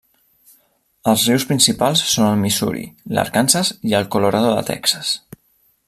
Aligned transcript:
Els 1.11 1.25
rius 1.31 1.45
principals 1.51 2.03
són 2.13 2.29
el 2.29 2.41
Missouri, 2.45 2.83
l'Arkansas 3.17 3.71
i 3.91 3.97
el 4.01 4.09
Colorado 4.17 4.57
de 4.57 4.69
Texas. 4.73 5.15